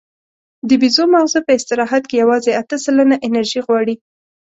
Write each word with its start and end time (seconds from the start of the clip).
د 0.67 0.69
بیزو 0.81 1.03
ماغزه 1.13 1.39
په 1.47 1.51
استراحت 1.57 2.03
کې 2.07 2.15
یواځې 2.23 2.51
اته 2.61 2.75
سلنه 2.85 3.15
انرژي 3.27 3.61
غواړي. 3.67 3.95